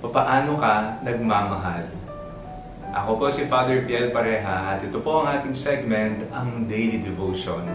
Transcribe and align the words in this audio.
Papaano 0.00 0.56
ka 0.56 0.96
nagmamahal? 1.04 1.84
Ako 2.88 3.20
po 3.20 3.28
si 3.28 3.44
Father 3.44 3.84
Piel 3.84 4.08
Pareha 4.08 4.72
at 4.72 4.80
ito 4.80 4.96
po 4.96 5.20
ang 5.20 5.28
ating 5.28 5.52
segment, 5.52 6.24
ang 6.32 6.64
Daily 6.64 7.04
Devotion, 7.04 7.68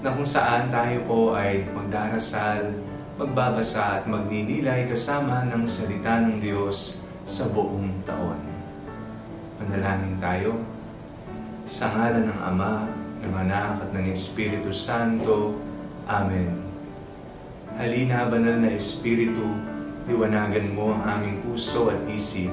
na 0.00 0.08
kung 0.16 0.24
saan 0.24 0.72
tayo 0.72 1.04
po 1.04 1.20
ay 1.36 1.68
magdarasal, 1.68 2.72
magbabasa 3.20 4.00
at 4.00 4.04
magninilay 4.08 4.88
kasama 4.88 5.44
ng 5.52 5.68
salita 5.68 6.24
ng 6.24 6.40
Diyos 6.40 7.04
sa 7.28 7.44
buong 7.52 7.92
taon. 8.08 8.40
Manalangin 9.60 10.16
tayo. 10.16 10.56
Sa 11.68 11.92
ngalan 11.92 12.24
ng 12.24 12.40
Ama, 12.40 12.88
ng 13.20 13.34
Anak 13.36 13.84
at 13.84 13.90
ng 13.92 14.08
Espiritu 14.08 14.72
Santo. 14.72 15.60
Amen. 16.08 16.56
Halina, 17.76 18.24
banal 18.32 18.64
na 18.64 18.72
Espiritu, 18.72 19.44
liwanagan 20.10 20.74
mo 20.74 20.90
ang 20.90 21.06
aming 21.06 21.38
puso 21.46 21.86
at 21.94 22.02
isip 22.10 22.50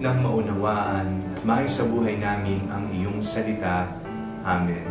nang 0.00 0.24
maunawaan 0.24 1.20
at 1.36 1.68
sa 1.68 1.84
buhay 1.84 2.16
namin 2.16 2.64
ang 2.72 2.88
iyong 2.88 3.20
salita. 3.20 3.92
Amen. 4.40 4.88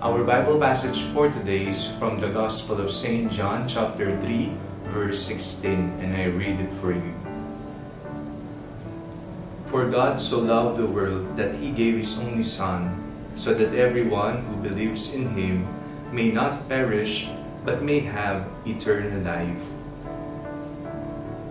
Our 0.00 0.24
Bible 0.24 0.56
passage 0.56 1.04
for 1.12 1.28
today 1.28 1.68
is 1.68 1.92
from 2.00 2.22
the 2.22 2.32
Gospel 2.32 2.80
of 2.80 2.88
St. 2.88 3.28
John 3.28 3.68
chapter 3.68 4.16
3 4.24 4.88
verse 4.88 5.20
16 5.20 6.00
and 6.00 6.16
I 6.16 6.32
read 6.32 6.64
it 6.64 6.72
for 6.80 6.96
you. 6.96 7.12
For 9.68 9.84
God 9.84 10.16
so 10.16 10.40
loved 10.40 10.80
the 10.80 10.88
world 10.88 11.36
that 11.36 11.60
he 11.60 11.76
gave 11.76 12.00
his 12.00 12.16
only 12.16 12.46
son 12.46 12.96
so 13.36 13.52
that 13.52 13.76
everyone 13.76 14.48
who 14.48 14.64
believes 14.64 15.12
in 15.12 15.28
him 15.36 15.68
may 16.08 16.32
not 16.32 16.72
perish 16.72 17.28
but 17.68 17.84
may 17.84 18.00
have 18.00 18.48
eternal 18.64 19.20
life. 19.20 19.77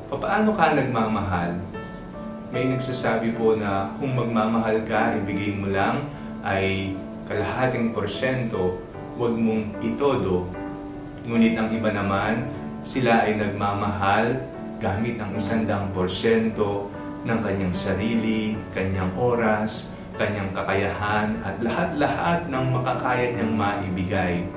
Paano 0.07 0.55
ka 0.55 0.71
nagmamahal? 0.71 1.59
May 2.55 2.71
nagsasabi 2.71 3.35
po 3.35 3.59
na 3.59 3.91
kung 3.99 4.15
magmamahal 4.15 4.87
ka, 4.87 5.19
ibigay 5.19 5.51
mo 5.51 5.67
lang 5.67 6.07
ay 6.47 6.95
kalahating 7.27 7.91
porsyento, 7.91 8.79
huwag 9.19 9.35
mong 9.35 9.83
itodo. 9.83 10.47
Ngunit 11.27 11.59
ang 11.59 11.75
iba 11.75 11.91
naman, 11.91 12.47
sila 12.87 13.27
ay 13.27 13.35
nagmamahal 13.35 14.39
gamit 14.79 15.19
ang 15.19 15.35
isandang 15.35 15.91
porsyento 15.91 16.87
ng 17.27 17.43
kanyang 17.43 17.75
sarili, 17.75 18.55
kanyang 18.71 19.11
oras, 19.19 19.91
kanyang 20.15 20.55
kakayahan 20.55 21.35
at 21.43 21.59
lahat-lahat 21.59 22.47
ng 22.47 22.65
makakaya 22.79 23.35
niyang 23.35 23.53
maibigay. 23.59 24.47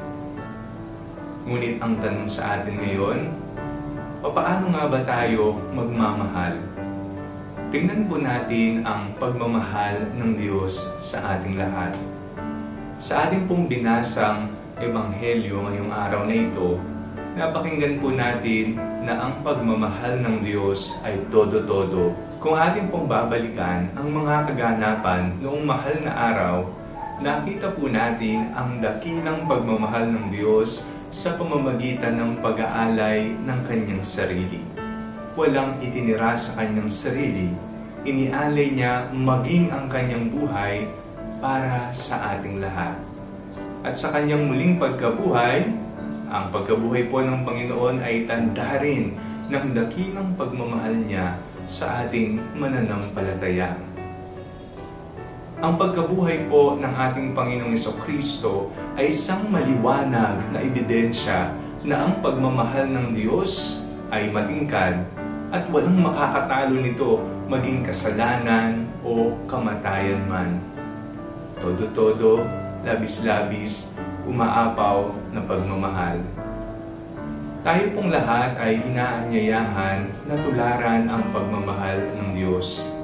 Ngunit 1.43 1.83
ang 1.83 1.99
tanong 1.99 2.31
sa 2.31 2.55
atin 2.55 2.79
ngayon, 2.79 3.35
paano 4.29 4.69
nga 4.77 4.85
ba 4.85 5.01
tayo 5.01 5.57
magmamahal? 5.73 6.61
Tingnan 7.73 8.05
po 8.05 8.21
natin 8.21 8.85
ang 8.85 9.17
pagmamahal 9.17 10.13
ng 10.13 10.37
Diyos 10.37 10.93
sa 11.01 11.39
ating 11.39 11.57
lahat. 11.57 11.97
Sa 13.01 13.25
ating 13.25 13.49
pong 13.49 13.65
binasang 13.65 14.53
Ebanghelyo 14.77 15.65
ngayong 15.65 15.89
araw 15.89 16.29
na 16.29 16.37
ito, 16.37 16.77
napakinggan 17.33 17.97
po 17.97 18.13
natin 18.13 18.77
na 19.01 19.17
ang 19.17 19.41
pagmamahal 19.41 20.21
ng 20.21 20.45
Diyos 20.45 21.01
ay 21.01 21.17
todo-todo. 21.33 22.13
Kung 22.37 22.61
ating 22.61 22.93
pong 22.93 23.09
babalikan 23.09 23.89
ang 23.97 24.09
mga 24.13 24.53
kaganapan 24.53 25.33
noong 25.41 25.65
mahal 25.65 25.97
na 26.05 26.13
araw, 26.13 26.57
nakita 27.21 27.77
po 27.77 27.85
natin 27.85 28.49
ang 28.57 28.81
dakilang 28.81 29.45
pagmamahal 29.45 30.09
ng 30.09 30.33
Diyos 30.33 30.89
sa 31.13 31.37
pamamagitan 31.37 32.17
ng 32.17 32.41
pag-aalay 32.41 33.37
ng 33.45 33.61
kanyang 33.69 34.01
sarili. 34.01 34.65
Walang 35.37 35.85
itinira 35.85 36.33
sa 36.41 36.57
kanyang 36.57 36.89
sarili, 36.89 37.53
inialay 38.09 38.73
niya 38.73 39.13
maging 39.13 39.69
ang 39.69 39.87
kanyang 39.93 40.33
buhay 40.33 40.89
para 41.45 41.93
sa 41.93 42.37
ating 42.37 42.65
lahat. 42.65 42.97
At 43.85 44.01
sa 44.01 44.17
kanyang 44.17 44.49
muling 44.49 44.81
pagkabuhay, 44.81 45.69
ang 46.33 46.49
pagkabuhay 46.49 47.13
po 47.13 47.21
ng 47.21 47.45
Panginoon 47.45 48.01
ay 48.01 48.25
tanda 48.25 48.81
rin 48.81 49.13
ng 49.53 49.77
dakilang 49.77 50.33
pagmamahal 50.41 50.97
niya 51.05 51.37
sa 51.69 52.07
ating 52.07 52.41
mananampalataya. 52.57 53.77
Ang 55.61 55.77
pagkabuhay 55.77 56.49
po 56.49 56.81
ng 56.81 56.89
ating 56.89 57.37
Panginoong 57.37 57.77
Kristo 58.01 58.73
ay 58.97 59.13
isang 59.13 59.45
maliwanag 59.53 60.41
na 60.57 60.65
ebidensya 60.65 61.53
na 61.85 62.09
ang 62.09 62.25
pagmamahal 62.25 62.89
ng 62.89 63.13
Diyos 63.13 63.85
ay 64.09 64.33
matingkad 64.33 65.05
at 65.53 65.69
walang 65.69 66.01
makakatalo 66.01 66.81
nito 66.81 67.21
maging 67.45 67.85
kasalanan 67.85 68.89
o 69.05 69.37
kamatayan 69.45 70.25
man. 70.33 70.65
Todo-todo, 71.61 72.41
labis-labis, 72.81 73.93
umaapaw 74.25 75.13
na 75.29 75.45
pagmamahal. 75.45 76.25
Tayo 77.61 77.85
pong 77.93 78.09
lahat 78.09 78.57
ay 78.57 78.81
inaanyayahan 78.81 80.09
na 80.25 80.35
tularan 80.41 81.05
ang 81.05 81.21
pagmamahal 81.37 82.01
ng 82.17 82.33
Diyos 82.33 82.97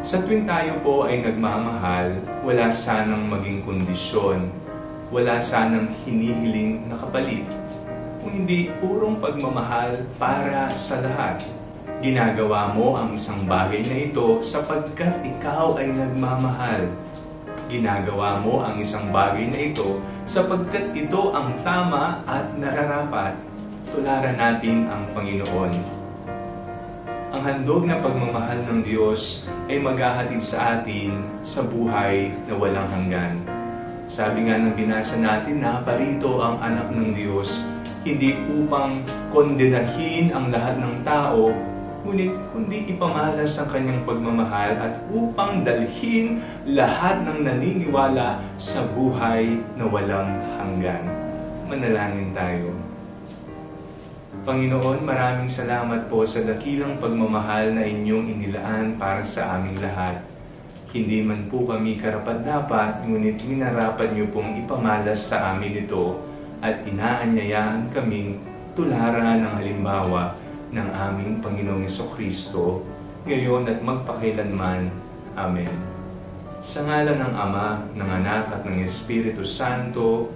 sa 0.00 0.16
tuwing 0.24 0.48
tayo 0.48 0.80
po 0.80 1.04
ay 1.04 1.20
nagmamahal, 1.20 2.24
wala 2.40 2.72
sanang 2.72 3.28
maging 3.28 3.60
kondisyon, 3.68 4.48
wala 5.12 5.36
sanang 5.36 5.92
hinihiling 6.08 6.88
na 6.88 6.96
kapalit, 6.96 7.44
kung 8.24 8.32
hindi 8.32 8.72
purong 8.80 9.20
pagmamahal 9.20 10.00
para 10.16 10.72
sa 10.72 11.04
lahat. 11.04 11.44
Ginagawa 12.00 12.72
mo 12.72 12.96
ang 12.96 13.12
isang 13.12 13.44
bagay 13.44 13.84
na 13.84 14.08
ito 14.08 14.40
sapagkat 14.40 15.20
ikaw 15.20 15.76
ay 15.76 15.92
nagmamahal. 15.92 16.88
Ginagawa 17.68 18.40
mo 18.40 18.64
ang 18.64 18.80
isang 18.80 19.12
bagay 19.12 19.52
na 19.52 19.68
ito 19.68 20.00
sapagkat 20.24 20.96
ito 20.96 21.28
ang 21.36 21.52
tama 21.60 22.24
at 22.24 22.48
nararapat. 22.56 23.36
Tularan 23.92 24.40
natin 24.40 24.88
ang 24.88 25.12
Panginoon 25.12 25.99
ang 27.30 27.46
handog 27.46 27.86
na 27.86 28.02
pagmamahal 28.02 28.58
ng 28.66 28.82
Diyos 28.82 29.46
ay 29.70 29.78
maghahatid 29.78 30.42
sa 30.42 30.82
atin 30.82 31.22
sa 31.46 31.62
buhay 31.62 32.34
na 32.50 32.58
walang 32.58 32.90
hanggan. 32.90 33.38
Sabi 34.10 34.50
nga 34.50 34.58
ng 34.58 34.74
binasa 34.74 35.14
natin 35.14 35.62
na 35.62 35.78
parito 35.86 36.42
ang 36.42 36.58
anak 36.58 36.90
ng 36.90 37.14
Diyos, 37.14 37.62
hindi 38.02 38.34
upang 38.50 39.06
kondenahin 39.30 40.34
ang 40.34 40.50
lahat 40.50 40.82
ng 40.82 41.06
tao, 41.06 41.54
ngunit 42.02 42.34
kundi 42.50 42.90
ipamalas 42.90 43.62
ang 43.62 43.68
kanyang 43.70 44.02
pagmamahal 44.02 44.74
at 44.74 44.98
upang 45.14 45.62
dalhin 45.62 46.42
lahat 46.66 47.22
ng 47.22 47.46
naniniwala 47.46 48.42
sa 48.58 48.82
buhay 48.90 49.54
na 49.78 49.86
walang 49.86 50.34
hanggan. 50.58 51.06
Manalangin 51.70 52.34
tayo. 52.34 52.74
Panginoon, 54.30 55.02
maraming 55.02 55.50
salamat 55.50 56.06
po 56.06 56.22
sa 56.22 56.46
dakilang 56.46 57.02
pagmamahal 57.02 57.74
na 57.74 57.82
inyong 57.82 58.30
inilaan 58.30 58.94
para 58.94 59.26
sa 59.26 59.58
aming 59.58 59.82
lahat. 59.82 60.22
Hindi 60.94 61.18
man 61.26 61.50
po 61.50 61.66
kami 61.66 61.98
karapat-dapat, 61.98 63.10
ngunit 63.10 63.42
minarapat 63.42 64.14
niyo 64.14 64.30
pong 64.30 64.54
ipamalas 64.62 65.34
sa 65.34 65.50
amin 65.50 65.82
ito 65.82 66.22
at 66.62 66.78
inaanyayahan 66.86 67.90
kaming 67.90 68.38
tularan 68.78 69.42
ng 69.42 69.54
halimbawa 69.58 70.38
ng 70.70 70.88
aming 71.10 71.42
Panginoong 71.42 71.90
Kristo 72.14 72.86
ngayon 73.26 73.66
at 73.66 73.82
magpakailanman. 73.82 74.94
Amen. 75.34 75.74
Sa 76.62 76.86
ngalan 76.86 77.18
ng 77.18 77.34
Ama, 77.34 77.82
ng 77.98 78.10
Anak 78.22 78.54
at 78.54 78.62
ng 78.62 78.78
Espiritu 78.86 79.42
Santo. 79.42 80.30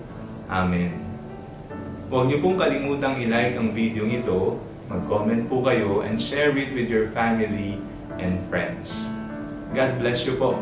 Amen. 0.50 1.03
Huwag 2.14 2.30
niyo 2.30 2.46
pong 2.46 2.54
kalimutang 2.54 3.18
i-like 3.18 3.58
ang 3.58 3.74
video 3.74 4.06
ito, 4.06 4.54
mag-comment 4.86 5.50
po 5.50 5.66
kayo, 5.66 6.06
and 6.06 6.22
share 6.22 6.54
it 6.54 6.70
with 6.70 6.86
your 6.86 7.10
family 7.10 7.74
and 8.22 8.38
friends. 8.46 9.10
God 9.74 9.98
bless 9.98 10.22
you 10.22 10.38
po. 10.38 10.54